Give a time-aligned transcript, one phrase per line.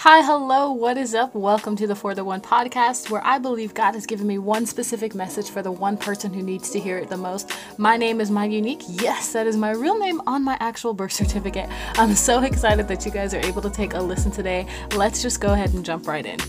[0.00, 1.34] Hi, hello, what is up?
[1.34, 4.66] Welcome to the For the One podcast, where I believe God has given me one
[4.66, 7.50] specific message for the one person who needs to hear it the most.
[7.78, 8.82] My name is My Unique.
[8.86, 11.70] Yes, that is my real name on my actual birth certificate.
[11.94, 14.66] I'm so excited that you guys are able to take a listen today.
[14.94, 16.40] Let's just go ahead and jump right in.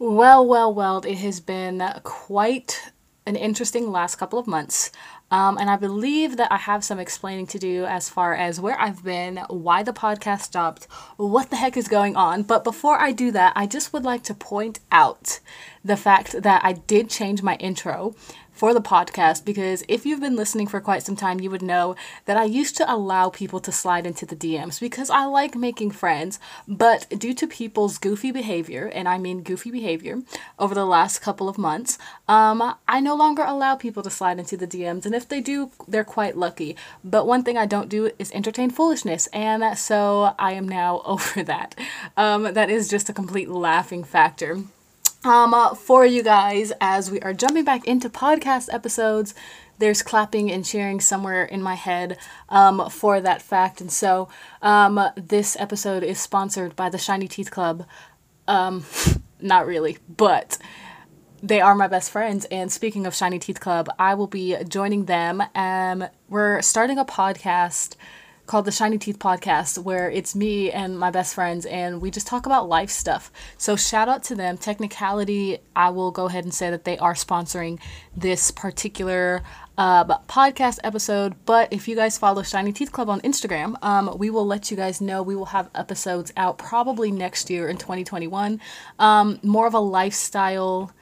[0.00, 2.90] Well, well, well, it has been quite
[3.26, 4.90] an interesting last couple of months.
[5.30, 8.80] Um, and I believe that I have some explaining to do as far as where
[8.80, 10.86] I've been, why the podcast stopped,
[11.16, 12.44] what the heck is going on.
[12.44, 15.40] But before I do that, I just would like to point out
[15.84, 18.14] the fact that I did change my intro
[18.56, 21.94] for the podcast because if you've been listening for quite some time, you would know
[22.24, 25.90] that I used to allow people to slide into the DMs because I like making
[25.90, 26.40] friends.
[26.66, 30.22] But due to people's goofy behavior, and I mean goofy behavior,
[30.58, 34.56] over the last couple of months, um, I no longer allow people to slide into
[34.56, 35.04] the DMs.
[35.04, 36.76] And if they do, they're quite lucky.
[37.04, 39.26] But one thing I don't do is entertain foolishness.
[39.28, 41.74] And so I am now over that.
[42.16, 44.62] Um, that is just a complete laughing factor
[45.26, 49.34] um, for you guys as we are jumping back into podcast episodes.
[49.78, 52.16] There's clapping and cheering somewhere in my head
[52.48, 53.80] um, for that fact.
[53.80, 54.28] And so
[54.62, 57.86] um, this episode is sponsored by the Shiny Teeth Club.
[58.46, 58.84] Um,
[59.40, 60.58] not really, but
[61.42, 62.46] they are my best friends.
[62.46, 65.42] And speaking of Shiny Teeth Club, I will be joining them.
[65.54, 67.96] Um, we're starting a podcast
[68.46, 72.26] called the Shiny Teeth Podcast, where it's me and my best friends, and we just
[72.26, 73.30] talk about life stuff.
[73.58, 74.56] So, shout out to them.
[74.56, 77.80] Technicality, I will go ahead and say that they are sponsoring
[78.16, 79.42] this particular
[79.78, 81.34] uh, podcast episode.
[81.44, 84.76] But if you guys follow Shiny Teeth Club on Instagram, um, we will let you
[84.76, 88.60] guys know we will have episodes out probably next year in 2021.
[88.98, 90.92] Um, more of a lifestyle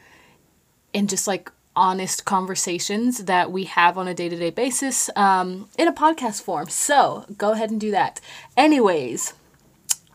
[0.93, 5.69] and just like honest conversations that we have on a day to day basis um,
[5.79, 6.69] in a podcast form.
[6.69, 8.21] So go ahead and do that.
[8.57, 9.35] Anyways,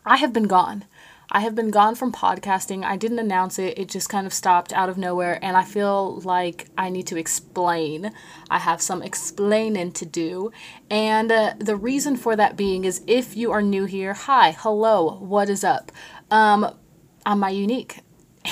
[0.06, 0.86] I have been gone.
[1.32, 2.84] I have been gone from podcasting.
[2.84, 5.38] I didn't announce it, it just kind of stopped out of nowhere.
[5.44, 8.12] And I feel like I need to explain.
[8.50, 10.52] I have some explaining to do.
[10.90, 15.19] And uh, the reason for that being is if you are new here, hi, hello,
[15.19, 15.92] what is up?
[16.31, 16.75] Um,
[17.28, 18.00] I'm my unique.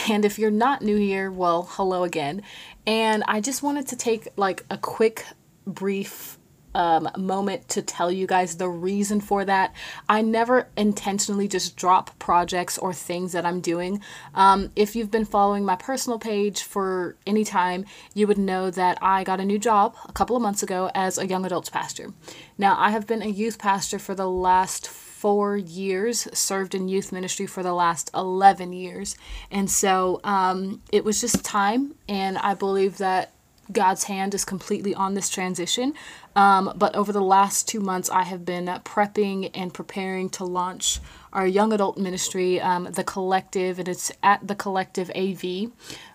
[0.09, 2.41] And if you're not new here, well, hello again.
[2.85, 5.25] And I just wanted to take like a quick,
[5.65, 6.37] brief
[6.77, 9.73] um, moment to tell you guys the reason for that.
[10.07, 14.01] I never intentionally just drop projects or things that I'm doing.
[14.35, 18.99] Um, if you've been following my personal page for any time, you would know that
[19.01, 22.13] I got a new job a couple of months ago as a young adults pastor.
[22.57, 27.11] Now, I have been a youth pastor for the last four years, served in youth
[27.11, 29.17] ministry for the last 11 years.
[29.49, 33.31] And so um, it was just time, and I believe that
[33.71, 35.93] God's hand is completely on this transition.
[36.35, 40.99] Um, but over the last two months, I have been prepping and preparing to launch
[41.33, 45.71] our young adult ministry, um, The Collective, and it's at The Collective AV.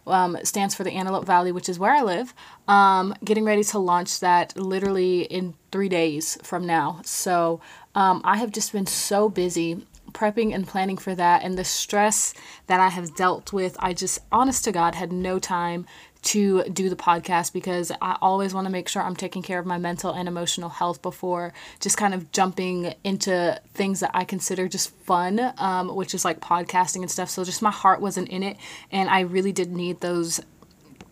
[0.07, 2.35] Um, stands for the Antelope Valley, which is where I live.
[2.67, 7.01] Um, getting ready to launch that literally in three days from now.
[7.05, 7.61] So
[7.95, 12.35] um, I have just been so busy prepping and planning for that and the stress
[12.67, 13.77] that I have dealt with.
[13.79, 15.87] I just, honest to God, had no time
[16.23, 19.67] to do the podcast because I always want to make sure I'm taking care of
[19.67, 24.69] my mental and emotional health before just kind of jumping into things that I consider
[24.69, 27.29] just fun, um, which is like podcasting and stuff.
[27.29, 28.57] So just my heart wasn't in it,
[28.91, 30.41] and I really did need those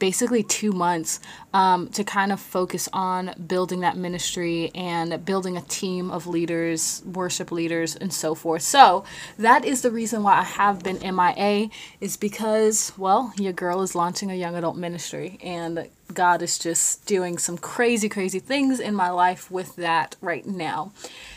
[0.00, 1.20] basically two months
[1.54, 7.02] um, to kind of focus on building that ministry and building a team of leaders,
[7.04, 8.62] worship leaders, and so forth.
[8.62, 9.04] So
[9.38, 11.68] that is the reason why I have been MIA,
[12.00, 17.06] is because, well, your girl is launching a young adult ministry, and God is just
[17.06, 20.92] doing some crazy, crazy things in my life with that right now.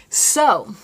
[0.10, 0.76] So,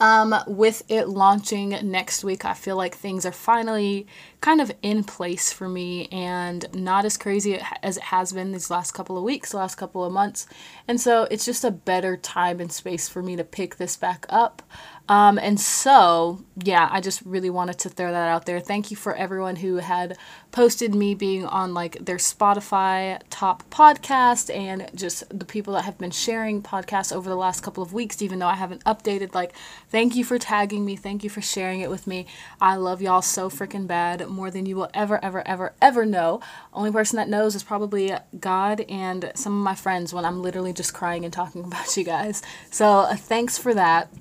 [0.00, 4.06] um, with it launching next week, I feel like things are finally
[4.40, 8.70] kind of in place for me and not as crazy as it has been these
[8.70, 10.46] last couple of weeks, last couple of months.
[10.88, 14.24] And so it's just a better time and space for me to pick this back
[14.30, 14.62] up.
[15.10, 18.60] Um, and so, yeah, I just really wanted to throw that out there.
[18.60, 20.16] Thank you for everyone who had
[20.52, 25.98] posted me being on like their Spotify top podcast and just the people that have
[25.98, 29.34] been sharing podcasts over the last couple of weeks, even though I haven't updated.
[29.34, 29.52] Like,
[29.88, 30.94] thank you for tagging me.
[30.94, 32.26] Thank you for sharing it with me.
[32.60, 36.40] I love y'all so freaking bad, more than you will ever, ever, ever, ever know.
[36.72, 40.72] Only person that knows is probably God and some of my friends when I'm literally
[40.72, 42.42] just crying and talking about you guys.
[42.70, 44.12] So, uh, thanks for that.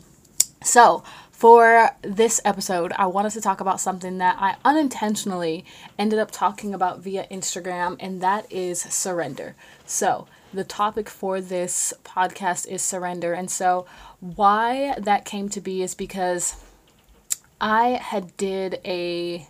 [0.64, 5.64] So, for this episode, I wanted to talk about something that I unintentionally
[5.98, 9.56] ended up talking about via Instagram, and that is surrender.
[9.86, 13.32] So, the topic for this podcast is surrender.
[13.32, 13.86] And so,
[14.20, 16.62] why that came to be is because
[17.62, 19.48] I had did a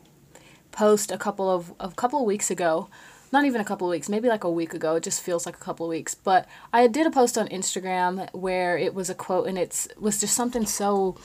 [0.83, 2.89] post a couple of a couple of weeks ago
[3.31, 4.95] not even a couple of weeks, maybe like a week ago.
[4.95, 6.15] It just feels like a couple of weeks.
[6.15, 10.19] But I did a post on Instagram where it was a quote and it's was
[10.19, 11.15] just something so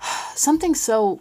[0.34, 1.20] something so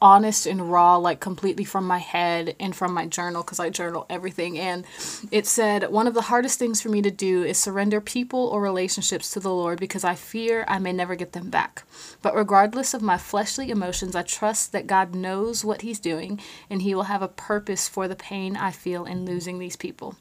[0.00, 4.06] honest and raw, like completely from my head and from my journal because I journal
[4.10, 4.58] everything.
[4.58, 4.84] And
[5.30, 8.60] it said, One of the hardest things for me to do is surrender people or
[8.60, 11.84] relationships to the Lord because I fear I may never get them back.
[12.20, 16.82] But regardless of my fleshly emotions, I trust that God knows what He's doing and
[16.82, 20.16] He will have a purpose for the pain I feel in losing these people.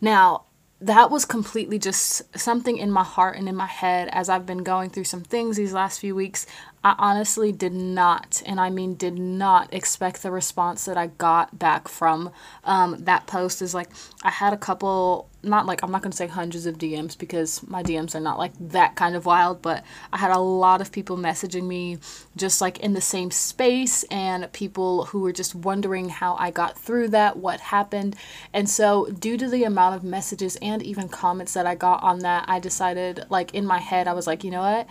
[0.00, 0.44] Now,
[0.80, 4.62] that was completely just something in my heart and in my head as I've been
[4.62, 6.46] going through some things these last few weeks.
[6.84, 11.58] I honestly did not, and I mean did not expect the response that I got
[11.58, 12.30] back from
[12.62, 13.62] um, that post.
[13.62, 13.88] Is like
[14.22, 17.82] I had a couple, not like I'm not gonna say hundreds of DMs because my
[17.82, 19.82] DMs are not like that kind of wild, but
[20.12, 21.96] I had a lot of people messaging me
[22.36, 26.78] just like in the same space and people who were just wondering how I got
[26.78, 28.14] through that, what happened.
[28.52, 32.18] And so, due to the amount of messages and even comments that I got on
[32.18, 34.86] that, I decided, like in my head, I was like, you know what?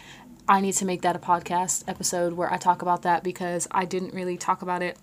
[0.48, 3.86] I need to make that a podcast episode where I talk about that because I
[3.86, 4.98] didn't really talk about it,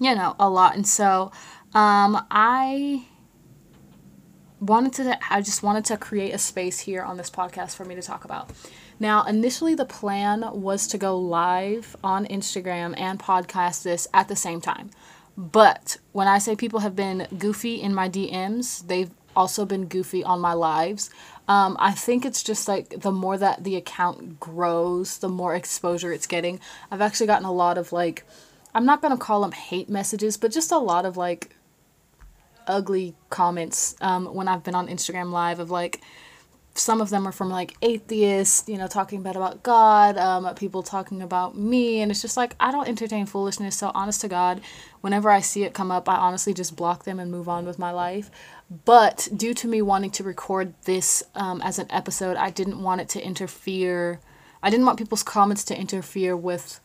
[0.00, 0.74] you know, a lot.
[0.74, 1.30] And so
[1.74, 3.06] um, I
[4.60, 7.94] wanted to, I just wanted to create a space here on this podcast for me
[7.94, 8.50] to talk about.
[9.00, 14.34] Now, initially, the plan was to go live on Instagram and podcast this at the
[14.34, 14.90] same time.
[15.36, 20.24] But when I say people have been goofy in my DMs, they've also been goofy
[20.24, 21.10] on my lives.
[21.46, 26.12] Um, I think it's just like the more that the account grows, the more exposure
[26.12, 26.60] it's getting.
[26.90, 28.24] I've actually gotten a lot of like,
[28.74, 31.54] I'm not gonna call them hate messages, but just a lot of like
[32.66, 36.02] ugly comments um, when I've been on Instagram Live of like,
[36.74, 40.82] some of them are from like atheists, you know, talking bad about God, um, people
[40.82, 43.76] talking about me, and it's just like I don't entertain foolishness.
[43.76, 44.60] So honest to God,
[45.00, 47.78] whenever I see it come up, I honestly just block them and move on with
[47.78, 48.30] my life.
[48.70, 53.00] But due to me wanting to record this um, as an episode, I didn't want
[53.00, 54.20] it to interfere.
[54.62, 56.80] I didn't want people's comments to interfere with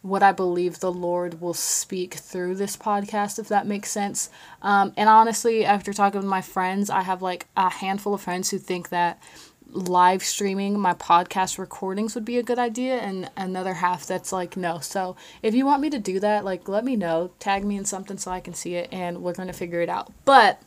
[0.00, 4.30] what I believe the Lord will speak through this podcast, if that makes sense.
[4.62, 8.50] Um, and honestly, after talking with my friends, I have like a handful of friends
[8.50, 9.20] who think that
[9.68, 14.56] live streaming my podcast recordings would be a good idea and another half that's like
[14.56, 17.76] no so if you want me to do that like let me know tag me
[17.76, 20.62] in something so i can see it and we're going to figure it out but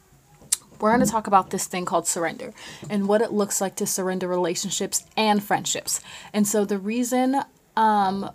[0.79, 2.53] we're going to talk about this thing called surrender
[2.89, 6.01] and what it looks like to surrender relationships and friendships.
[6.33, 7.41] And so the reason
[7.75, 8.31] um,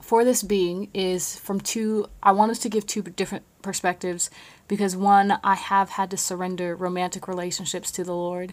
[0.00, 4.30] for this being is from two, I wanted to give two different perspectives
[4.66, 8.52] because one, I have had to surrender romantic relationships to the Lord,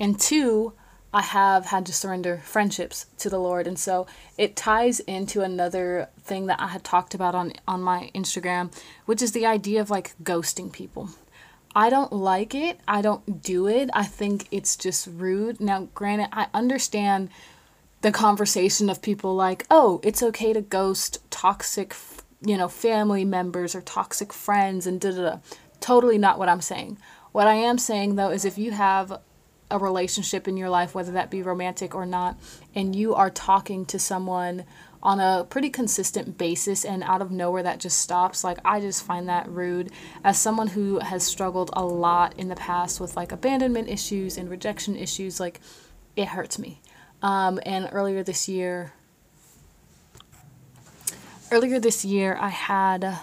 [0.00, 0.72] and two,
[1.12, 3.68] I have had to surrender friendships to the Lord.
[3.68, 8.10] And so it ties into another thing that I had talked about on, on my
[8.16, 8.74] Instagram,
[9.06, 11.10] which is the idea of like ghosting people.
[11.74, 12.78] I don't like it.
[12.86, 13.90] I don't do it.
[13.92, 15.60] I think it's just rude.
[15.60, 17.30] Now, granted, I understand
[18.02, 21.96] the conversation of people like, oh, it's okay to ghost toxic,
[22.42, 25.38] you know, family members or toxic friends and da da da.
[25.80, 26.98] Totally not what I'm saying.
[27.32, 29.20] What I am saying though is if you have
[29.70, 32.38] a relationship in your life, whether that be romantic or not,
[32.74, 34.64] and you are talking to someone
[35.04, 38.42] on a pretty consistent basis and out of nowhere that just stops.
[38.42, 39.92] Like i just find that rude.
[40.24, 44.48] As someone who has struggled a lot in the past with like abandonment issues and
[44.48, 45.60] rejection issues like
[46.16, 46.80] it hurts me.
[47.22, 48.94] Um, and earlier this year
[51.50, 53.18] earlier this year i had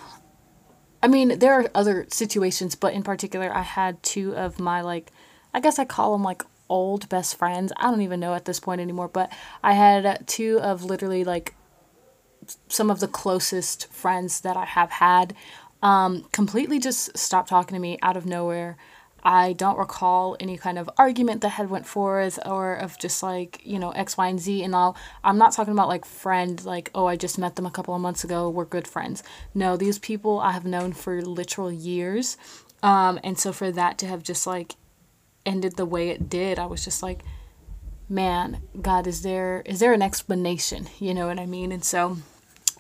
[1.03, 5.11] i mean there are other situations but in particular i had two of my like
[5.53, 7.73] i guess i call them like old best friends.
[7.75, 9.31] I don't even know at this point anymore but
[9.63, 11.53] i had two of literally like
[12.67, 15.36] some of the closest friends that I have had
[15.81, 18.77] um, completely just stopped talking to me out of nowhere.
[19.24, 23.62] I don't recall any kind of argument that had went forth or of just like,
[23.63, 24.98] you know, X, Y, and Z and all.
[25.24, 28.01] I'm not talking about like friend, like, oh, I just met them a couple of
[28.01, 29.21] months ago, we're good friends.
[29.53, 32.38] No, these people I have known for literal years.
[32.81, 34.74] Um, and so for that to have just like
[35.45, 37.19] ended the way it did, I was just like,
[38.10, 40.88] man, God, is there is there an explanation?
[41.00, 41.71] You know what I mean?
[41.71, 42.17] And so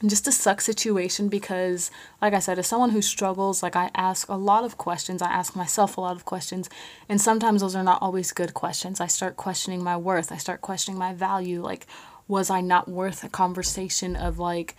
[0.09, 1.91] just a suck situation because
[2.21, 5.21] like i said as someone who struggles like i ask a lot of questions.
[5.21, 6.69] I ask myself a lot of questions
[7.07, 8.99] and sometimes those are not always good questions.
[8.99, 10.31] I start questioning my worth.
[10.31, 11.61] I start questioning my value.
[11.61, 11.85] Like
[12.27, 14.75] was i not worth a conversation of like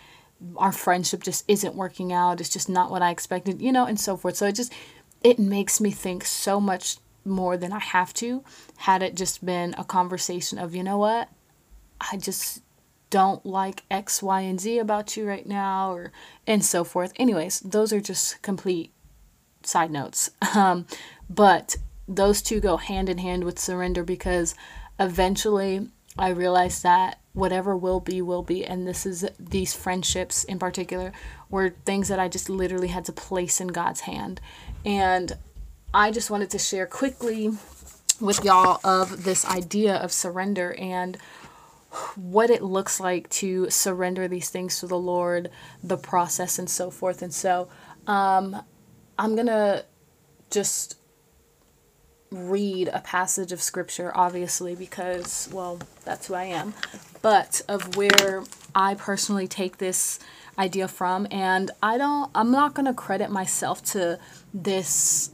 [0.57, 2.41] our friendship just isn't working out.
[2.41, 4.37] It's just not what i expected you know and so forth.
[4.37, 4.73] So it just
[5.23, 8.43] it makes me think so much more than I have to
[8.79, 11.29] had it just been a conversation of, you know what,
[12.01, 12.63] I just
[13.13, 16.13] don't like X, Y, and Z about you right now, or
[16.47, 17.13] and so forth.
[17.17, 18.91] Anyways, those are just complete
[19.63, 20.31] side notes.
[20.55, 20.87] Um,
[21.31, 21.77] but
[22.07, 24.55] those two go hand in hand with surrender because
[25.01, 25.89] eventually
[26.19, 31.11] I realized that whatever will be will be and this is these friendships in particular
[31.49, 34.43] were things that I just literally had to place in God's hand
[34.85, 35.33] and
[35.95, 37.53] I just wanted to share quickly
[38.21, 41.17] with y'all of this idea of surrender and
[42.17, 45.51] what it looks like to surrender these things to the Lord,
[45.83, 47.23] the process, and so forth.
[47.23, 47.69] And so
[48.07, 48.63] um,
[49.19, 49.85] I'm going to
[50.51, 50.97] just
[52.31, 56.73] read a passage of scripture, obviously, because, well, that's who I am,
[57.21, 58.45] but of where
[58.75, 60.19] I personally take this
[60.59, 61.27] idea from.
[61.31, 64.19] And I don't, I'm not going to credit myself to
[64.55, 65.31] this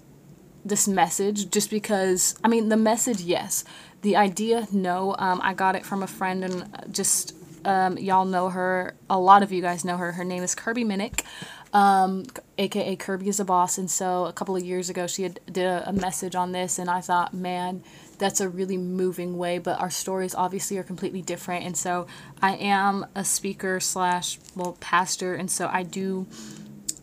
[0.65, 3.65] this message just because i mean the message yes
[4.03, 8.49] the idea no um, i got it from a friend and just um, y'all know
[8.49, 10.13] her a lot of you guys know her.
[10.13, 11.25] Her name is kirby minnick
[11.73, 12.25] um,
[12.57, 13.79] aka kirby is a boss.
[13.79, 16.79] And so a couple of years ago she had did a, a message on this
[16.79, 17.83] and i thought man
[18.19, 21.65] that's a really moving way but our stories obviously are completely different.
[21.65, 22.07] And so
[22.41, 25.35] i am a speaker slash well pastor.
[25.35, 26.27] And so i do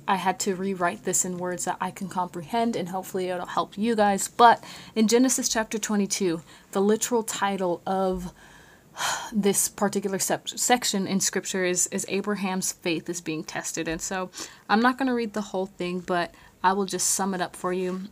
[0.08, 3.78] I had to rewrite this in words that I can comprehend and hopefully it'll help
[3.78, 4.28] you guys.
[4.28, 4.64] But
[4.96, 8.32] in Genesis chapter 22, the literal title of
[9.34, 13.88] this particular sep- section in scripture is, is Abraham's faith is being tested.
[13.88, 14.30] And so
[14.70, 16.34] I'm not going to read the whole thing, but
[16.64, 18.04] I will just sum it up for you.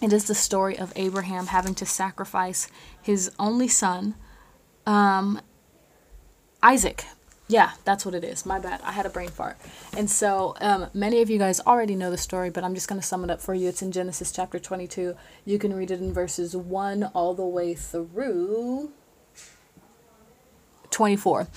[0.00, 2.68] It is the story of Abraham having to sacrifice
[3.02, 4.14] his only son,
[4.86, 5.40] um,
[6.62, 7.04] Isaac,
[7.50, 8.46] yeah, that's what it is.
[8.46, 8.80] My bad.
[8.82, 9.58] I had a brain fart.
[9.96, 13.00] And so, um, many of you guys already know the story, but I'm just going
[13.00, 13.68] to sum it up for you.
[13.68, 15.16] It's in Genesis chapter 22.
[15.44, 18.92] You can read it in verses 1 all the way through
[20.90, 21.48] 24.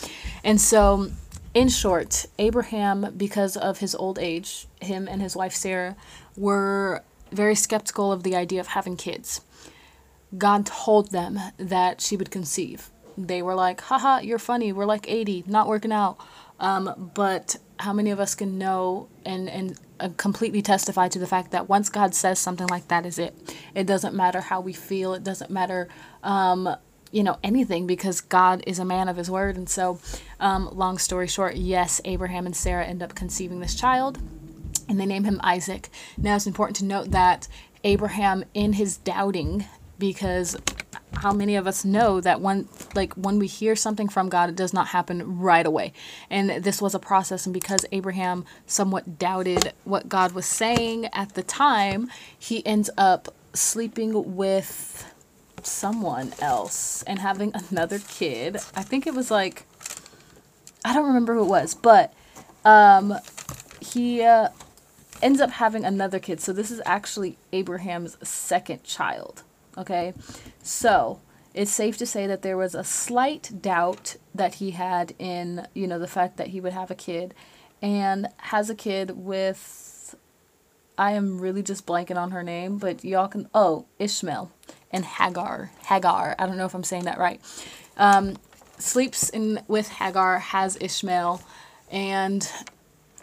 [0.43, 1.11] And so,
[1.53, 5.95] in short, Abraham, because of his old age, him and his wife Sarah
[6.35, 9.41] were very skeptical of the idea of having kids.
[10.35, 14.73] God told them that she would conceive they were like, haha, you're funny.
[14.73, 16.17] We're like 80, not working out.
[16.59, 21.27] Um, but how many of us can know and, and uh, completely testify to the
[21.27, 23.55] fact that once God says something like that is it?
[23.75, 25.13] It doesn't matter how we feel.
[25.13, 25.89] It doesn't matter,
[26.23, 26.75] um,
[27.11, 29.57] you know, anything because God is a man of his word.
[29.57, 29.99] And so,
[30.39, 34.19] um, long story short, yes, Abraham and Sarah end up conceiving this child
[34.87, 35.89] and they name him Isaac.
[36.17, 37.47] Now it's important to note that
[37.83, 39.65] Abraham, in his doubting,
[39.99, 40.55] because
[41.15, 44.55] how many of us know that when like when we hear something from God it
[44.55, 45.93] does not happen right away.
[46.29, 51.33] And this was a process and because Abraham somewhat doubted what God was saying at
[51.33, 55.11] the time he ends up sleeping with
[55.61, 58.57] someone else and having another kid.
[58.75, 59.65] I think it was like
[60.85, 62.13] I don't remember who it was but
[62.65, 63.15] um
[63.79, 64.49] he uh,
[65.21, 66.39] ends up having another kid.
[66.39, 69.43] So this is actually Abraham's second child
[69.77, 70.13] Okay,
[70.61, 71.19] so
[71.53, 75.87] it's safe to say that there was a slight doubt that he had in, you
[75.87, 77.33] know, the fact that he would have a kid
[77.81, 80.15] and has a kid with,
[80.97, 84.51] I am really just blanking on her name, but y'all can, oh, Ishmael
[84.91, 85.71] and Hagar.
[85.87, 87.41] Hagar, I don't know if I'm saying that right.
[87.97, 88.37] Um,
[88.77, 91.41] sleeps in with Hagar, has Ishmael,
[91.91, 92.49] and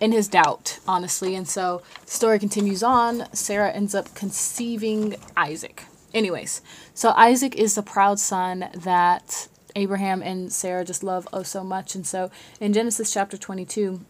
[0.01, 1.35] in his doubt, honestly.
[1.35, 3.33] And so the story continues on.
[3.35, 5.85] Sarah ends up conceiving Isaac.
[6.13, 6.63] Anyways,
[6.95, 11.95] so Isaac is the proud son that Abraham and Sarah just love oh so much.
[11.95, 14.01] And so in Genesis chapter 22,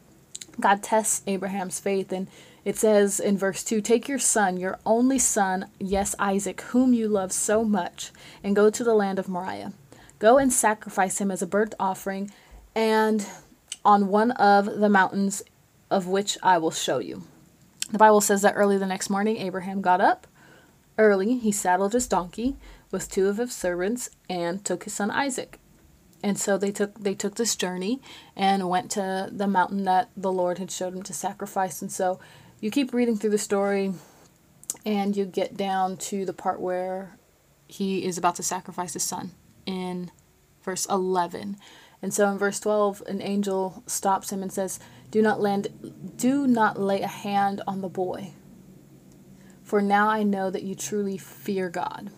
[0.58, 2.26] God tests Abraham's faith and
[2.64, 7.08] it says in verse 2 Take your son, your only son, yes, Isaac, whom you
[7.08, 8.10] love so much,
[8.44, 9.72] and go to the land of Moriah.
[10.18, 12.30] Go and sacrifice him as a burnt offering,
[12.74, 13.26] and
[13.84, 15.42] on one of the mountains
[15.90, 17.22] of which I will show you.
[17.90, 20.26] The Bible says that early the next morning, Abraham got up,
[21.00, 22.56] Early he saddled his donkey
[22.90, 25.58] with two of his servants and took his son Isaac.
[26.22, 28.02] And so they took they took this journey
[28.36, 31.80] and went to the mountain that the Lord had showed him to sacrifice.
[31.80, 32.20] And so
[32.60, 33.94] you keep reading through the story
[34.84, 37.16] and you get down to the part where
[37.66, 39.30] he is about to sacrifice his son
[39.64, 40.10] in
[40.62, 41.56] verse 11.
[42.02, 44.78] And so in verse 12 an angel stops him and says,
[45.10, 48.34] "Do not land do not lay a hand on the boy."
[49.70, 52.10] For now I know that you truly fear God.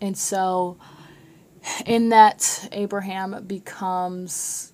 [0.00, 0.76] And so,
[1.84, 4.72] in that, Abraham becomes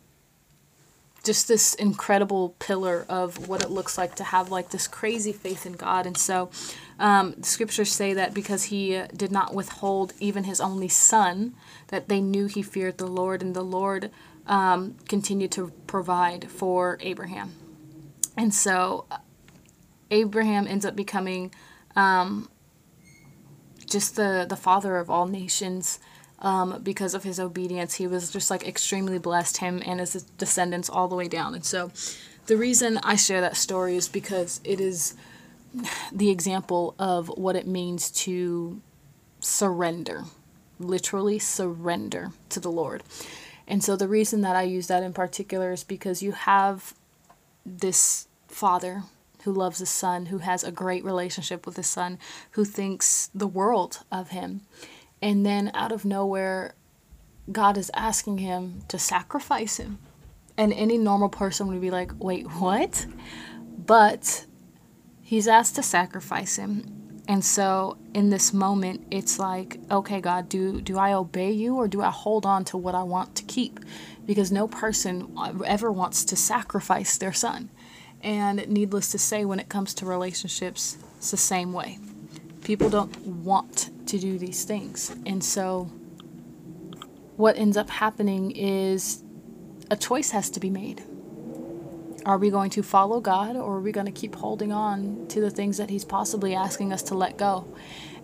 [1.25, 5.65] just this incredible pillar of what it looks like to have like this crazy faith
[5.65, 6.07] in God.
[6.07, 6.50] And so,
[6.99, 11.55] Um, the scriptures say that because he did not withhold even his only son,
[11.89, 14.11] that they knew he feared the Lord, and the Lord
[14.47, 17.53] um, continued to provide for Abraham.
[18.37, 19.07] And so
[20.11, 21.55] Abraham ends up becoming
[21.97, 22.49] um,
[23.87, 25.99] just the, the father of all nations
[26.38, 27.94] um, because of his obedience.
[27.94, 31.54] He was just like extremely blessed, him and his descendants all the way down.
[31.54, 31.90] And so
[32.47, 35.14] the reason I share that story is because it is
[36.11, 38.80] the example of what it means to
[39.40, 40.25] surrender,
[40.78, 43.02] literally surrender to the Lord.
[43.68, 46.94] And so the reason that I use that in particular is because you have
[47.64, 49.04] this father
[49.44, 52.18] who loves his son, who has a great relationship with his son,
[52.52, 54.62] who thinks the world of him.
[55.23, 56.75] And then out of nowhere,
[57.50, 59.99] God is asking him to sacrifice him.
[60.56, 63.06] And any normal person would be like, wait, what?
[63.87, 64.47] But
[65.23, 67.23] he's asked to sacrifice him.
[67.26, 71.87] And so in this moment, it's like, okay, God, do, do I obey you or
[71.87, 73.80] do I hold on to what I want to keep?
[74.26, 75.32] Because no person
[75.64, 77.70] ever wants to sacrifice their son.
[78.23, 81.99] And needless to say, when it comes to relationships, it's the same way.
[82.62, 85.15] People don't want to do these things.
[85.25, 85.85] And so,
[87.37, 89.23] what ends up happening is
[89.91, 91.03] a choice has to be made.
[92.27, 95.41] Are we going to follow God or are we going to keep holding on to
[95.41, 97.67] the things that He's possibly asking us to let go?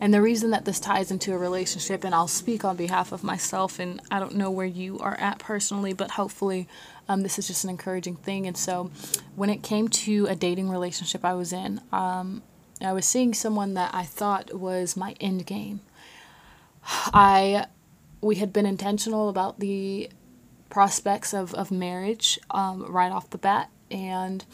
[0.00, 3.24] And the reason that this ties into a relationship, and I'll speak on behalf of
[3.24, 6.68] myself, and I don't know where you are at personally, but hopefully
[7.08, 8.46] um, this is just an encouraging thing.
[8.46, 8.90] And so
[9.36, 12.42] when it came to a dating relationship I was in, um,
[12.80, 15.80] I was seeing someone that I thought was my end game.
[16.84, 17.66] I
[18.20, 20.10] we had been intentional about the
[20.68, 24.44] prospects of, of marriage um, right off the bat and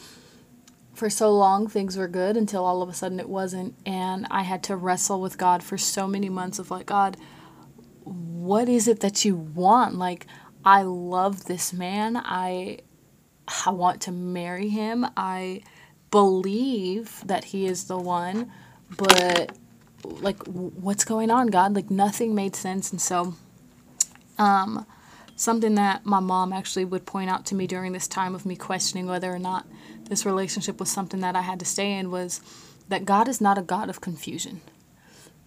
[0.93, 4.43] for so long things were good until all of a sudden it wasn't and i
[4.43, 7.17] had to wrestle with god for so many months of like god
[8.05, 9.95] what is it that you want?
[9.95, 10.27] Like
[10.65, 12.17] i love this man.
[12.17, 12.79] I
[13.65, 15.05] i want to marry him.
[15.15, 15.61] I
[16.11, 18.51] believe that he is the one
[18.95, 19.57] but
[20.03, 21.73] like what's going on god?
[21.75, 23.35] Like nothing made sense and so
[24.37, 24.85] um
[25.35, 28.55] something that my mom actually would point out to me during this time of me
[28.55, 29.65] questioning whether or not
[30.05, 32.41] this relationship was something that I had to stay in was
[32.89, 34.61] that God is not a God of confusion.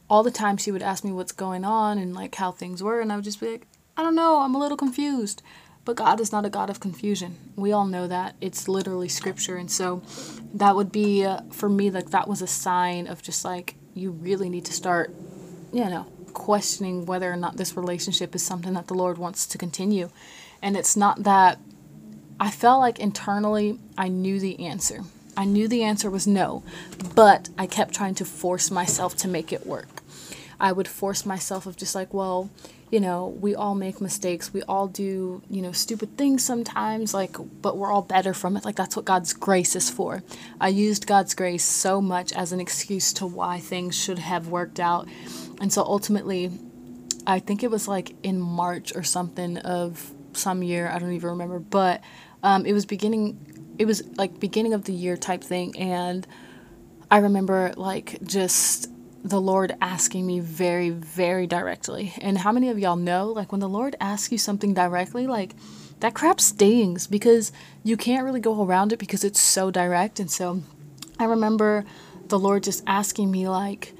[0.08, 3.00] All the time she would ask me what's going on and like how things were,
[3.00, 5.42] and I would just be like, I don't know, I'm a little confused.
[5.84, 7.36] But God is not a God of confusion.
[7.54, 8.34] We all know that.
[8.40, 9.56] It's literally scripture.
[9.56, 10.02] And so
[10.54, 14.10] that would be, uh, for me, like that was a sign of just like, you
[14.10, 15.14] really need to start,
[15.72, 19.58] you know, questioning whether or not this relationship is something that the Lord wants to
[19.58, 20.10] continue.
[20.60, 21.58] And it's not that
[22.38, 25.00] I felt like internally I knew the answer.
[25.34, 26.62] I knew the answer was no,
[27.14, 30.02] but I kept trying to force myself to make it work.
[30.60, 32.50] I would force myself of just like, well,
[32.90, 34.52] you know, we all make mistakes.
[34.52, 38.64] We all do, you know, stupid things sometimes, like, but we're all better from it.
[38.64, 40.22] Like, that's what God's grace is for.
[40.60, 44.78] I used God's grace so much as an excuse to why things should have worked
[44.78, 45.08] out.
[45.60, 46.50] And so ultimately,
[47.26, 51.30] I think it was like in March or something of some year, I don't even
[51.30, 52.02] remember, but
[52.42, 55.76] um, it was beginning, it was like beginning of the year type thing.
[55.78, 56.26] And
[57.10, 58.90] I remember like just
[59.28, 62.12] the Lord asking me very, very directly.
[62.20, 65.54] And how many of y'all know, like, when the Lord asks you something directly, like,
[65.98, 67.50] that crap stings because
[67.82, 70.20] you can't really go around it because it's so direct.
[70.20, 70.62] And so
[71.18, 71.84] I remember
[72.28, 73.94] the Lord just asking me, like,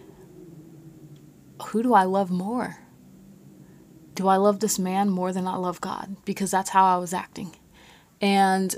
[1.63, 2.79] who do I love more?
[4.15, 6.17] Do I love this man more than I love God?
[6.25, 7.55] Because that's how I was acting.
[8.21, 8.75] And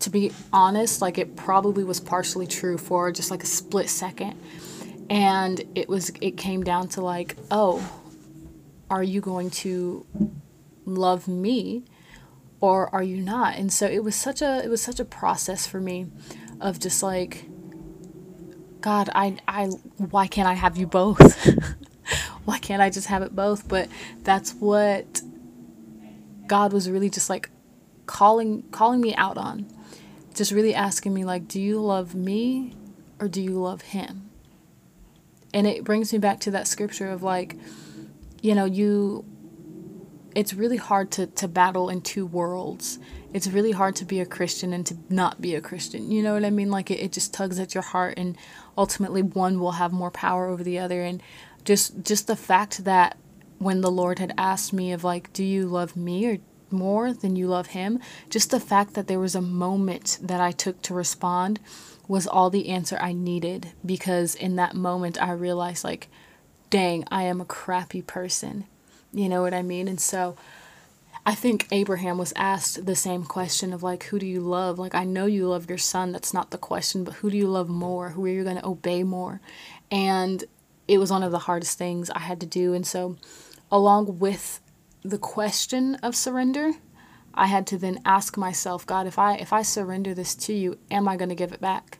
[0.00, 4.38] to be honest, like it probably was partially true for just like a split second.
[5.08, 8.02] And it was it came down to like, oh,
[8.90, 10.06] are you going to
[10.84, 11.84] love me
[12.60, 13.56] or are you not?
[13.56, 16.06] And so it was such a it was such a process for me
[16.60, 17.46] of just like
[18.80, 19.66] God, I I
[19.96, 21.48] why can't I have you both?
[22.44, 23.68] why can't I just have it both?
[23.68, 23.88] But
[24.22, 25.22] that's what
[26.46, 27.50] God was really just like
[28.06, 29.66] calling calling me out on.
[30.34, 32.74] Just really asking me like, do you love me
[33.20, 34.30] or do you love him?
[35.54, 37.56] And it brings me back to that scripture of like,
[38.40, 39.24] you know, you
[40.34, 42.98] it's really hard to, to battle in two worlds.
[43.32, 46.10] It's really hard to be a Christian and to not be a Christian.
[46.10, 46.70] You know what I mean?
[46.70, 48.36] Like it, it just tugs at your heart and
[48.76, 51.02] ultimately one will have more power over the other.
[51.02, 51.22] And
[51.64, 53.16] just just the fact that
[53.58, 56.38] when the Lord had asked me of like, do you love me or
[56.70, 60.50] more than you love him, just the fact that there was a moment that I
[60.50, 61.60] took to respond
[62.08, 66.08] was all the answer I needed because in that moment I realized like
[66.72, 68.64] dang, I am a crappy person.
[69.12, 69.88] You know what I mean?
[69.88, 70.36] And so
[71.26, 74.78] I think Abraham was asked the same question of like, who do you love?
[74.78, 76.12] Like, I know you love your son.
[76.12, 78.08] That's not the question, but who do you love more?
[78.10, 79.42] Who are you going to obey more?
[79.90, 80.42] And
[80.92, 82.74] it was one of the hardest things I had to do.
[82.74, 83.16] And so,
[83.70, 84.60] along with
[85.02, 86.72] the question of surrender,
[87.32, 90.78] I had to then ask myself, God, if I if I surrender this to you,
[90.90, 91.98] am I going to give it back?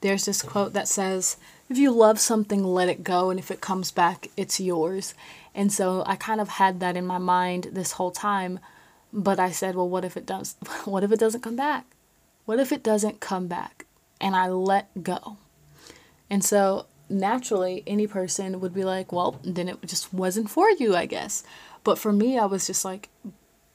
[0.00, 1.36] There's this quote that says,
[1.68, 5.14] if you love something, let it go, and if it comes back, it's yours.
[5.54, 8.58] And so I kind of had that in my mind this whole time,
[9.12, 10.56] but I said, well, what if it does?
[10.86, 11.84] What if it doesn't come back?
[12.46, 13.84] What if it doesn't come back?
[14.20, 15.36] And I let go.
[16.30, 20.96] And so naturally, any person would be like, well, then it just wasn't for you,
[20.96, 21.44] I guess.
[21.84, 23.08] But for me, I was just like,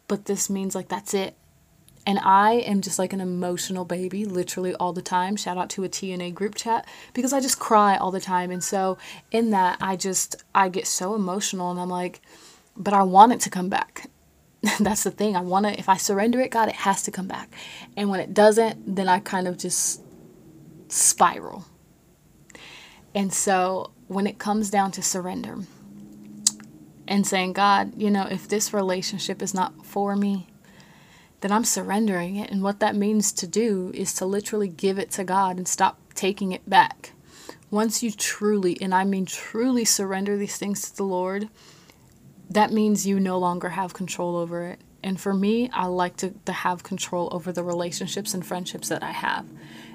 [0.07, 1.35] but this means like that's it.
[2.05, 5.35] And I am just like an emotional baby, literally all the time.
[5.35, 8.49] Shout out to a TNA group chat because I just cry all the time.
[8.49, 8.97] And so
[9.29, 12.21] in that, I just, I get so emotional and I'm like,
[12.77, 14.09] but I want it to come back.
[14.79, 15.35] That's the thing.
[15.35, 17.53] I want to, if I surrender it, God, it has to come back.
[17.97, 20.01] And when it doesn't, then I kind of just
[20.87, 21.65] spiral.
[23.13, 25.57] And so when it comes down to surrender
[27.07, 30.47] and saying, God, you know, if this relationship is not for me,
[31.41, 32.51] then I'm surrendering it.
[32.51, 35.99] And what that means to do is to literally give it to God and stop
[36.15, 37.11] taking it back.
[37.69, 41.49] Once you truly, and I mean truly, surrender these things to the Lord,
[42.49, 44.79] that means you no longer have control over it.
[45.03, 49.03] And for me, I like to, to have control over the relationships and friendships that
[49.03, 49.45] I have.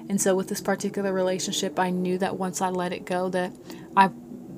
[0.09, 3.51] And so with this particular relationship, I knew that once I let it go, that
[3.95, 4.09] I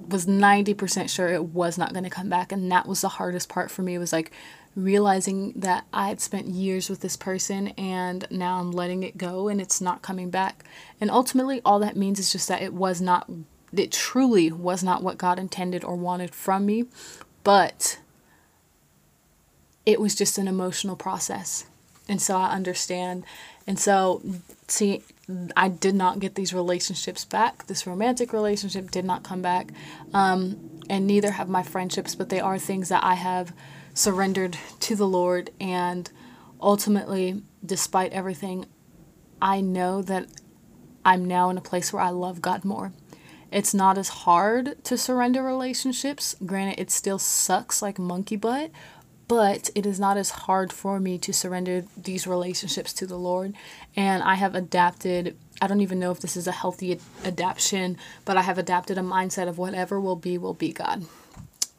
[0.08, 2.51] was 90% sure it was not going to come back.
[2.51, 4.31] And that was the hardest part for me was like
[4.75, 9.47] realizing that I had spent years with this person and now I'm letting it go
[9.47, 10.65] and it's not coming back.
[10.99, 13.29] And ultimately, all that means is just that it was not,
[13.73, 16.86] it truly was not what God intended or wanted from me,
[17.43, 17.99] but
[19.86, 21.65] it was just an emotional process.
[22.08, 23.23] And so I understand.
[23.65, 24.21] And so,
[24.67, 25.03] see,
[25.55, 27.67] I did not get these relationships back.
[27.67, 29.71] This romantic relationship did not come back.
[30.13, 33.53] Um, and neither have my friendships, but they are things that I have
[33.93, 35.49] surrendered to the Lord.
[35.59, 36.09] And
[36.61, 38.67] ultimately, despite everything,
[39.41, 40.27] I know that
[41.03, 42.93] I'm now in a place where I love God more.
[43.51, 46.35] It's not as hard to surrender relationships.
[46.45, 48.71] Granted, it still sucks like monkey butt,
[49.27, 53.53] but it is not as hard for me to surrender these relationships to the Lord.
[53.95, 58.38] And I have adapted, I don't even know if this is a healthy adaptation, but
[58.38, 61.05] I have adapted a mindset of whatever will be, will be God.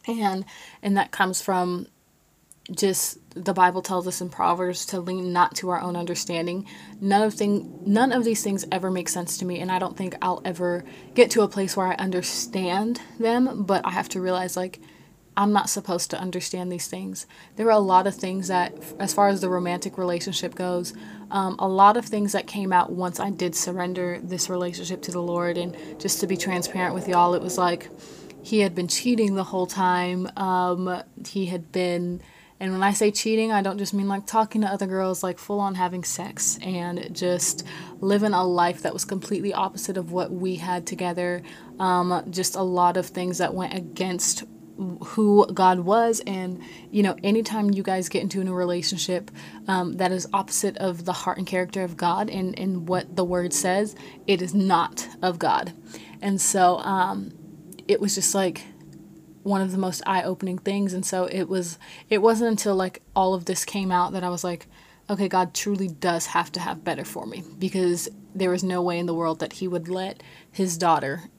[0.09, 0.45] And
[0.83, 1.89] and that comes from
[2.71, 6.67] just the Bible tells us in Proverbs to lean not to our own understanding.
[7.01, 9.97] None of thing none of these things ever make sense to me and I don't
[9.97, 14.21] think I'll ever get to a place where I understand them, but I have to
[14.21, 14.81] realize like
[15.37, 17.27] I'm not supposed to understand these things.
[17.57, 20.95] There are a lot of things that, as far as the romantic relationship goes,
[21.31, 25.13] um, a lot of things that came out once I did surrender this relationship to
[25.13, 25.59] the Lord.
[25.59, 27.91] And just to be transparent with y'all, it was like
[28.43, 30.29] he had been cheating the whole time.
[30.37, 32.23] Um, he had been
[32.59, 35.39] and when I say cheating, I don't just mean like talking to other girls, like
[35.39, 37.67] full on having sex and just
[38.01, 41.43] living a life that was completely opposite of what we had together.
[41.79, 44.45] Um, just a lot of things that went against
[44.77, 46.21] who God was.
[46.27, 46.61] And,
[46.91, 49.31] you know, anytime you guys get into a new relationship
[49.69, 53.25] um, that is opposite of the heart and character of God and, and what the
[53.25, 53.95] word says,
[54.27, 55.73] it is not of God.
[56.21, 57.33] And so um,
[57.89, 58.65] it was just like,
[59.47, 61.79] one of the most eye-opening things and so it was
[62.11, 64.67] it wasn't until like all of this came out that I was like
[65.09, 68.99] okay God truly does have to have better for me because there was no way
[68.99, 71.31] in the world that he would let his daughter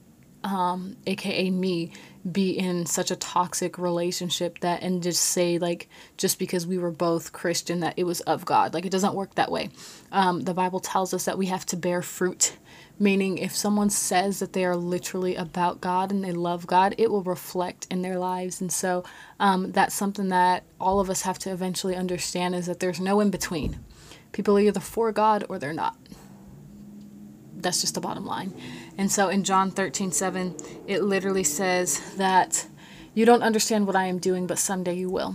[0.42, 1.92] um aka me
[2.32, 6.90] be in such a toxic relationship that and just say like just because we were
[6.90, 9.70] both christian that it was of god like it doesn't work that way
[10.12, 12.56] um, the bible tells us that we have to bear fruit
[13.00, 17.12] Meaning, if someone says that they are literally about God and they love God, it
[17.12, 18.60] will reflect in their lives.
[18.60, 19.04] And so
[19.38, 23.20] um, that's something that all of us have to eventually understand is that there's no
[23.20, 23.78] in between.
[24.32, 25.96] People are either for God or they're not.
[27.56, 28.52] That's just the bottom line.
[28.98, 30.54] And so in John 13 7,
[30.86, 32.66] it literally says that
[33.14, 35.34] you don't understand what I am doing, but someday you will.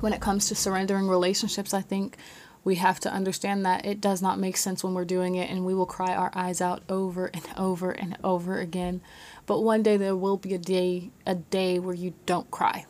[0.00, 2.16] When it comes to surrendering relationships, I think
[2.62, 5.64] we have to understand that it does not make sense when we're doing it and
[5.64, 9.00] we will cry our eyes out over and over and over again
[9.46, 12.84] but one day there will be a day a day where you don't cry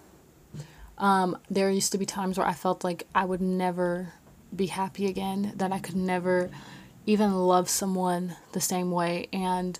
[0.98, 4.12] Um, there used to be times where I felt like I would never
[4.54, 6.50] be happy again, that I could never
[7.10, 9.28] even love someone the same way.
[9.32, 9.78] And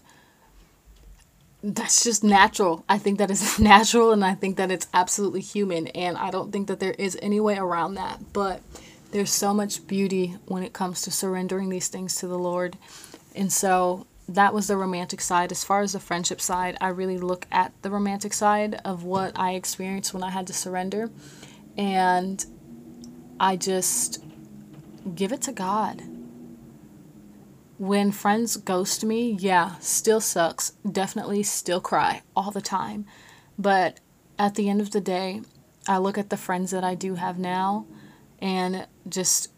[1.62, 2.84] that's just natural.
[2.88, 5.86] I think that is natural and I think that it's absolutely human.
[5.88, 8.32] And I don't think that there is any way around that.
[8.32, 8.62] But
[9.12, 12.76] there's so much beauty when it comes to surrendering these things to the Lord.
[13.34, 15.52] And so that was the romantic side.
[15.52, 19.38] As far as the friendship side, I really look at the romantic side of what
[19.38, 21.10] I experienced when I had to surrender.
[21.76, 22.44] And
[23.38, 24.24] I just
[25.14, 26.02] give it to God.
[27.80, 30.72] When friends ghost me, yeah, still sucks.
[30.86, 33.06] Definitely still cry all the time.
[33.58, 34.00] But
[34.38, 35.40] at the end of the day,
[35.88, 37.86] I look at the friends that I do have now
[38.38, 39.50] and just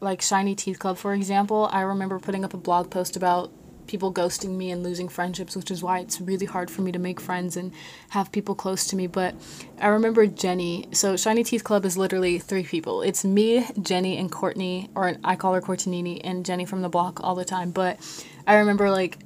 [0.00, 3.52] like Shiny Teeth Club, for example, I remember putting up a blog post about
[3.86, 6.98] people ghosting me and losing friendships, which is why it's really hard for me to
[6.98, 7.72] make friends and
[8.10, 9.06] have people close to me.
[9.06, 9.34] But
[9.80, 10.86] I remember Jenny.
[10.92, 13.02] So Shiny Teeth Club is literally three people.
[13.02, 17.20] It's me, Jenny, and Courtney, or I call her Courtney and Jenny from the block
[17.22, 17.70] all the time.
[17.70, 17.98] But
[18.46, 19.18] I remember like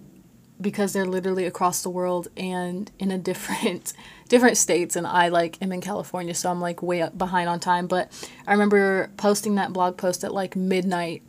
[0.60, 3.92] because they're literally across the world and in a different
[4.28, 7.60] different states and I like am in California so I'm like way up behind on
[7.60, 8.10] time but
[8.46, 11.22] I remember posting that blog post at like midnight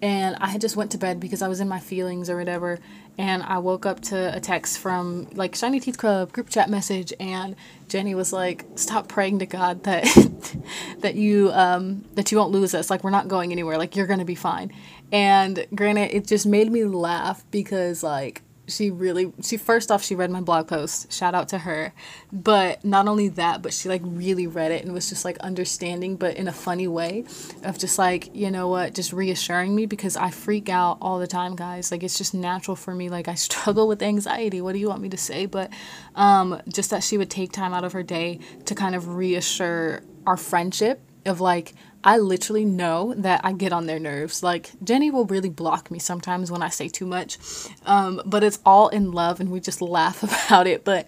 [0.00, 2.78] and I had just went to bed because I was in my feelings or whatever
[3.18, 7.12] and I woke up to a text from like Shiny Teeth Club group chat message
[7.18, 7.56] and
[7.88, 10.56] Jenny was like stop praying to God that
[11.00, 12.90] that you um that you won't lose us.
[12.90, 13.76] Like we're not going anywhere.
[13.76, 14.72] Like you're to be fine.
[15.10, 20.14] And granted it just made me laugh because like she really she first off she
[20.14, 21.12] read my blog post.
[21.12, 21.92] Shout out to her.
[22.32, 26.16] But not only that but she like really read it and was just like understanding
[26.16, 27.24] but in a funny way
[27.64, 31.26] of just like you know what just reassuring me because i freak out all the
[31.26, 31.90] time guys.
[31.90, 33.08] Like it's just natural for me.
[33.08, 34.60] Like i struggle with anxiety.
[34.60, 35.46] What do you want me to say?
[35.46, 35.70] But
[36.14, 40.02] um just that she would take time out of her day to kind of reassure
[40.26, 41.74] our friendship of like
[42.08, 44.42] I literally know that I get on their nerves.
[44.42, 47.36] Like Jenny will really block me sometimes when I say too much.
[47.84, 50.86] Um, but it's all in love and we just laugh about it.
[50.86, 51.06] But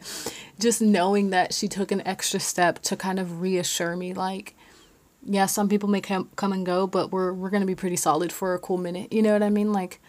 [0.58, 4.54] just knowing that she took an extra step to kind of reassure me like
[5.24, 7.96] yeah, some people may come come and go, but we're we're going to be pretty
[7.96, 9.10] solid for a cool minute.
[9.10, 9.72] You know what I mean?
[9.72, 10.02] Like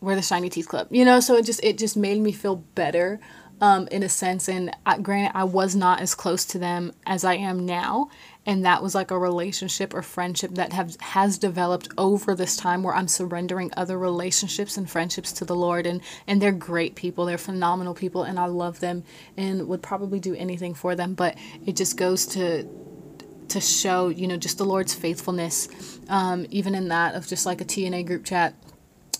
[0.00, 0.88] we're the shiny teeth club.
[0.90, 3.20] You know, so it just it just made me feel better
[3.60, 4.48] um, in a sense.
[4.48, 8.10] And I, granted, I was not as close to them as I am now,
[8.46, 12.82] and that was like a relationship or friendship that have has developed over this time
[12.82, 17.24] where I'm surrendering other relationships and friendships to the Lord and and they're great people
[17.24, 19.04] they're phenomenal people and I love them
[19.36, 22.68] and would probably do anything for them but it just goes to
[23.48, 27.60] to show you know just the Lord's faithfulness um, even in that of just like
[27.60, 28.54] a TNA group chat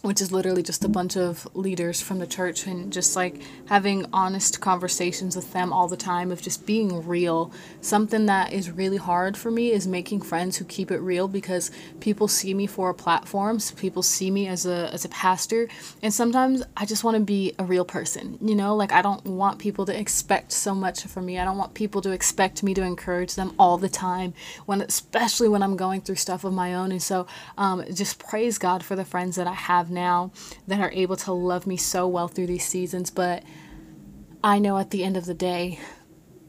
[0.04, 4.04] which is literally just a bunch of leaders from the church and just like having
[4.12, 7.50] honest conversations with them all the time of just being real.
[7.80, 11.70] Something that is really hard for me is making friends who keep it real because
[12.00, 15.68] people see me for a platform, so people see me as a as a pastor,
[16.02, 18.38] and sometimes I just want to be a real person.
[18.42, 21.38] You know, like I don't want people to expect so much from me.
[21.38, 24.34] I don't want people to expect me to encourage them all the time
[24.66, 26.92] when especially when I'm going through stuff of my own.
[26.92, 30.32] And so um, just praise God for the friends that I have now
[30.66, 33.10] that are able to love me so well through these seasons.
[33.10, 33.44] But
[34.42, 35.78] I know at the end of the day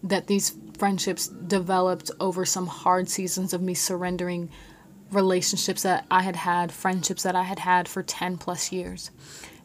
[0.04, 4.50] that these friendships developed over some hard seasons of me surrendering
[5.12, 9.12] relationships that I had had, friendships that I had had for 10 plus years.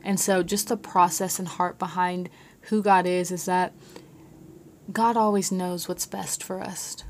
[0.02, 2.30] And so, just the process and heart behind
[2.62, 3.74] who God is is that
[4.92, 7.04] God always knows what's best for us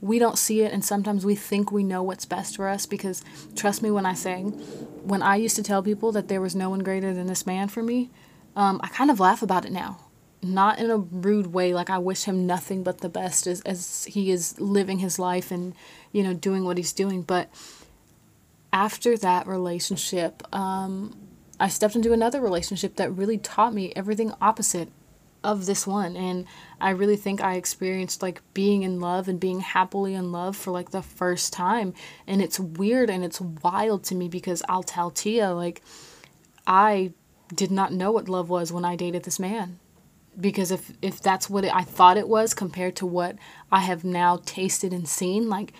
[0.00, 3.22] we don't see it and sometimes we think we know what's best for us because
[3.54, 6.70] trust me when i say when i used to tell people that there was no
[6.70, 8.10] one greater than this man for me
[8.54, 9.98] um, i kind of laugh about it now.
[10.42, 14.04] Not in a rude way like i wish him nothing but the best as, as
[14.04, 15.74] he is living his life and
[16.12, 17.48] you know doing what he's doing but
[18.72, 21.16] after that relationship um,
[21.58, 24.88] i stepped into another relationship that really taught me everything opposite
[25.46, 26.16] of this one.
[26.16, 26.44] And
[26.80, 30.72] I really think I experienced like being in love and being happily in love for
[30.72, 31.94] like the first time.
[32.26, 35.82] And it's weird and it's wild to me because I'll tell Tia like
[36.66, 37.12] I
[37.54, 39.78] did not know what love was when I dated this man.
[40.38, 43.36] Because if if that's what it, I thought it was compared to what
[43.70, 45.72] I have now tasted and seen like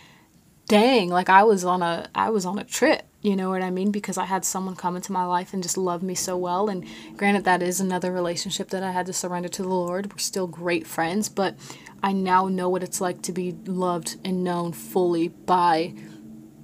[0.69, 3.71] dang like I was on a I was on a trip you know what I
[3.71, 3.91] mean?
[3.91, 6.69] Because I had someone come into my life and just love me so well.
[6.69, 6.85] And
[7.17, 10.13] granted, that is another relationship that I had to surrender to the Lord.
[10.13, 11.57] We're still great friends, but
[12.03, 15.95] I now know what it's like to be loved and known fully by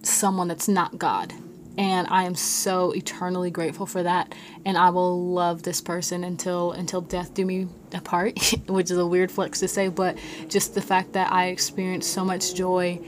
[0.02, 1.32] someone that's not God.
[1.78, 6.72] and I am so eternally grateful for that and I will love this person until
[6.72, 10.82] until death do me apart which is a weird flex to say but just the
[10.82, 13.00] fact that I experienced so much joy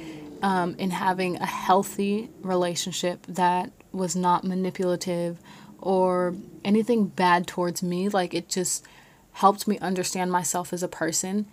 [0.45, 5.39] um, in having a healthy relationship that was not manipulative
[5.81, 8.85] or anything bad towards me like it just
[9.33, 11.47] helped me understand myself as a person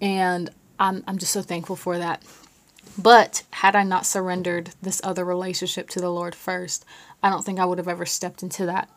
[0.00, 2.22] and I'm, I'm just so thankful for that
[2.96, 6.84] but had I not surrendered this other relationship to the Lord first,
[7.22, 8.88] I don't think I would have ever stepped into that.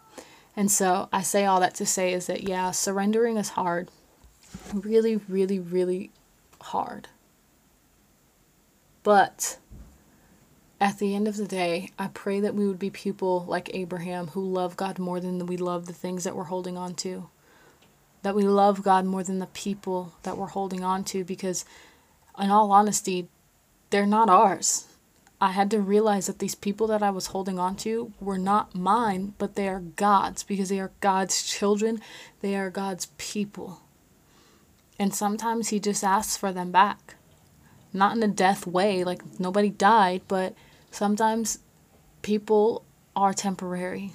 [0.56, 3.90] And so I say all that to say is that, yeah, surrendering is hard.
[4.74, 6.12] Really, really, really
[6.62, 7.10] hard.
[9.04, 9.58] But
[10.80, 14.28] at the end of the day, I pray that we would be people like Abraham
[14.28, 17.30] who love God more than we love the things that we're holding on to.
[18.24, 21.66] That we love God more than the people that we're holding on to because,
[22.40, 23.28] in all honesty,
[23.90, 24.86] they're not ours.
[25.40, 28.76] I had to realize that these people that I was holding on to were not
[28.76, 32.00] mine, but they are God's because they are God's children.
[32.42, 33.82] They are God's people.
[35.00, 37.16] And sometimes He just asks for them back.
[37.94, 40.56] Not in a death way, like nobody died, but
[40.92, 41.60] sometimes
[42.22, 44.14] people are temporary,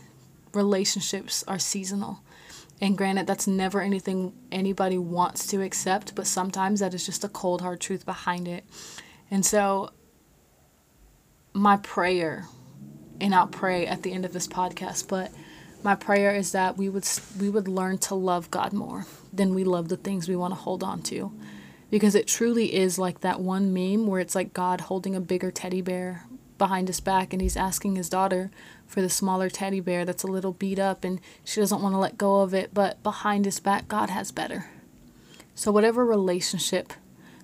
[0.52, 2.20] relationships are seasonal.
[2.80, 7.28] And granted, that's never anything anybody wants to accept, but sometimes that is just a
[7.28, 8.64] cold, hard truth behind it.
[9.30, 9.90] And so,
[11.54, 12.46] my prayer,
[13.18, 15.32] and I'll pray at the end of this podcast, but
[15.82, 17.08] my prayer is that we would
[17.40, 20.60] we would learn to love God more than we love the things we want to
[20.60, 21.32] hold on to.
[21.90, 25.50] Because it truly is like that one meme where it's like God holding a bigger
[25.50, 26.26] teddy bear
[26.58, 28.50] behind his back and he's asking his daughter
[28.86, 31.98] for the smaller teddy bear that's a little beat up and she doesn't want to
[31.98, 34.70] let go of it, but behind his back God has better.
[35.54, 36.92] So whatever relationship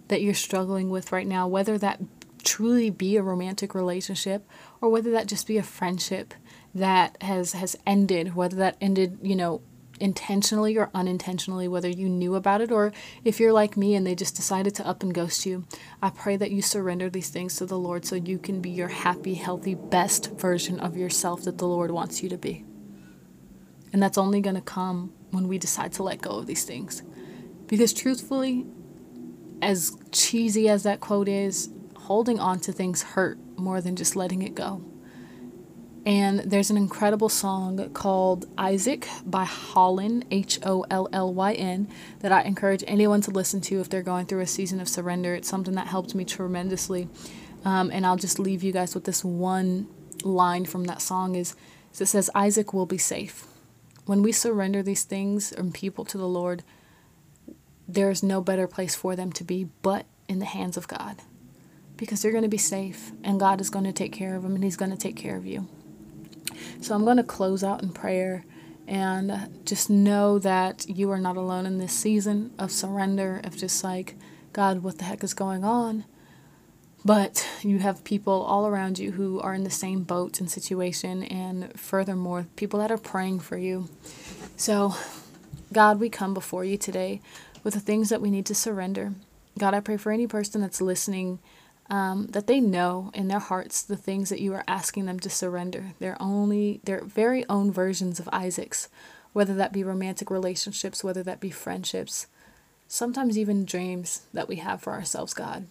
[0.08, 2.00] that you're struggling with right now, whether that
[2.42, 4.46] truly be a romantic relationship
[4.80, 6.34] or whether that just be a friendship
[6.74, 9.60] that has has ended, whether that ended, you know,
[10.02, 12.92] intentionally or unintentionally, whether you knew about it or
[13.24, 15.64] if you're like me and they just decided to up and ghost you.
[16.02, 18.88] I pray that you surrender these things to the Lord so you can be your
[18.88, 22.64] happy, healthy, best version of yourself that the Lord wants you to be.
[23.92, 27.02] And that's only going to come when we decide to let go of these things.
[27.68, 28.66] Because truthfully,
[29.62, 34.42] as cheesy as that quote is, holding on to things hurt more than just letting
[34.42, 34.84] it go.
[36.04, 41.88] And there's an incredible song called Isaac by Hollyn, H O L L Y N,
[42.20, 45.34] that I encourage anyone to listen to if they're going through a season of surrender.
[45.34, 47.08] It's something that helped me tremendously.
[47.64, 49.86] Um, and I'll just leave you guys with this one
[50.24, 51.54] line from that song is
[51.98, 53.46] it says Isaac will be safe.
[54.04, 56.64] When we surrender these things and people to the Lord,
[57.86, 61.18] there's no better place for them to be but in the hands of God
[61.96, 64.54] because they're going to be safe and God is going to take care of them
[64.54, 65.68] and He's going to take care of you.
[66.80, 68.44] So I'm going to close out in prayer
[68.86, 73.84] and just know that you are not alone in this season of surrender, of just
[73.84, 74.16] like,
[74.52, 76.04] God, what the heck is going on?
[77.04, 81.24] But you have people all around you who are in the same boat and situation,
[81.24, 83.88] and furthermore, people that are praying for you.
[84.56, 84.94] So,
[85.72, 87.20] God, we come before you today
[87.64, 89.14] with the things that we need to surrender.
[89.58, 91.40] God, I pray for any person that's listening
[91.90, 95.30] um, that they know in their hearts the things that you are asking them to
[95.30, 95.92] surrender.
[95.98, 98.88] Their only, their very own versions of Isaac's,
[99.32, 102.26] whether that be romantic relationships, whether that be friendships,
[102.88, 105.66] sometimes even dreams that we have for ourselves, God.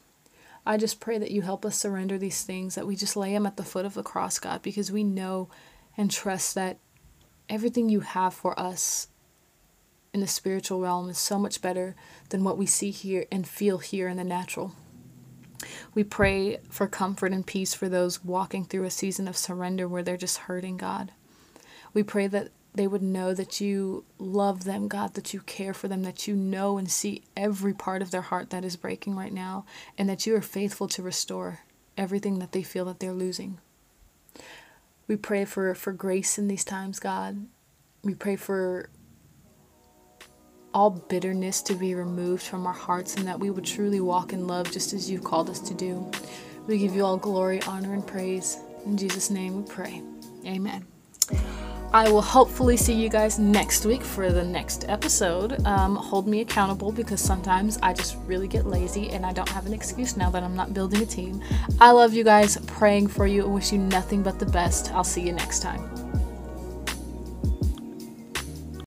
[0.65, 3.45] I just pray that you help us surrender these things, that we just lay them
[3.45, 5.49] at the foot of the cross, God, because we know
[5.97, 6.77] and trust that
[7.49, 9.07] everything you have for us
[10.13, 11.95] in the spiritual realm is so much better
[12.29, 14.73] than what we see here and feel here in the natural.
[15.93, 20.03] We pray for comfort and peace for those walking through a season of surrender where
[20.03, 21.11] they're just hurting God.
[21.93, 25.87] We pray that they would know that you love them, God, that you care for
[25.87, 29.33] them, that you know and see every part of their heart that is breaking right
[29.33, 29.65] now,
[29.97, 31.61] and that you are faithful to restore
[31.97, 33.59] everything that they feel that they're losing.
[35.07, 37.45] We pray for, for grace in these times, God.
[38.03, 38.89] We pray for
[40.73, 44.47] all bitterness to be removed from our hearts and that we would truly walk in
[44.47, 46.09] love just as you've called us to do.
[46.67, 48.57] We give you all glory, honor, and praise.
[48.85, 50.01] In Jesus' name we pray.
[50.45, 50.85] Amen.
[51.93, 55.65] I will hopefully see you guys next week for the next episode.
[55.65, 59.65] Um, hold me accountable because sometimes I just really get lazy and I don't have
[59.65, 61.43] an excuse now that I'm not building a team.
[61.81, 64.93] I love you guys, praying for you, and wish you nothing but the best.
[64.93, 66.20] I'll see you next time.